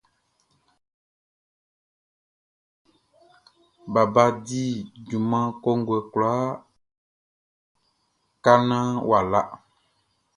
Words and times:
Baba 3.93 4.23
di 4.45 4.61
junman 5.07 5.47
kɔnguɛ 5.63 5.99
kwlaa 6.11 6.47
ka 8.43 8.53
naan 8.69 8.91
wʼa 9.07 9.19
la. 9.31 9.41